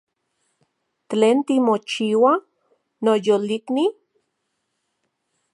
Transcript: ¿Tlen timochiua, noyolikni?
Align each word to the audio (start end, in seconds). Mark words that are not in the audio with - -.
¿Tlen 1.09 1.37
timochiua, 1.47 2.33
noyolikni? 3.03 3.85